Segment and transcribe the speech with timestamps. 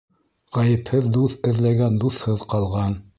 [0.57, 2.97] Ғәйепһеҙ дуҫ эҙләгән дуҫһыҙ ҡалған